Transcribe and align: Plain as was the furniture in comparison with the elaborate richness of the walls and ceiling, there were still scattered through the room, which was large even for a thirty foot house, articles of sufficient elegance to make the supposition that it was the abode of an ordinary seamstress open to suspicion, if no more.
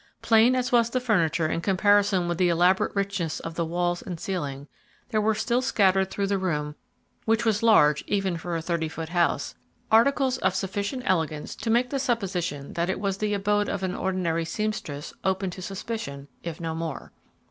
Plain 0.23 0.55
as 0.55 0.71
was 0.71 0.89
the 0.89 0.99
furniture 0.99 1.47
in 1.47 1.61
comparison 1.61 2.27
with 2.27 2.39
the 2.39 2.49
elaborate 2.49 2.95
richness 2.95 3.39
of 3.39 3.53
the 3.53 3.63
walls 3.63 4.01
and 4.01 4.19
ceiling, 4.19 4.67
there 5.09 5.21
were 5.21 5.35
still 5.35 5.61
scattered 5.61 6.09
through 6.09 6.25
the 6.25 6.39
room, 6.39 6.73
which 7.25 7.45
was 7.45 7.61
large 7.61 8.03
even 8.07 8.35
for 8.35 8.55
a 8.55 8.63
thirty 8.63 8.89
foot 8.89 9.09
house, 9.09 9.53
articles 9.91 10.39
of 10.39 10.55
sufficient 10.55 11.03
elegance 11.05 11.55
to 11.57 11.69
make 11.69 11.91
the 11.91 11.99
supposition 11.99 12.73
that 12.73 12.89
it 12.89 12.99
was 12.99 13.17
the 13.19 13.35
abode 13.35 13.69
of 13.69 13.83
an 13.83 13.93
ordinary 13.93 14.43
seamstress 14.43 15.13
open 15.23 15.51
to 15.51 15.61
suspicion, 15.61 16.27
if 16.41 16.59
no 16.59 16.73
more. 16.73 17.11